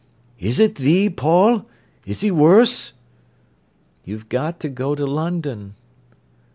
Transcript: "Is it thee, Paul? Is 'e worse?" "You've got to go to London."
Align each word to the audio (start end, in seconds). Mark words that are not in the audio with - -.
"Is 0.39 0.59
it 0.59 0.73
thee, 0.77 1.11
Paul? 1.11 1.67
Is 2.07 2.23
'e 2.23 2.31
worse?" 2.31 2.93
"You've 4.03 4.29
got 4.29 4.59
to 4.61 4.67
go 4.69 4.95
to 4.95 5.05
London." 5.05 5.75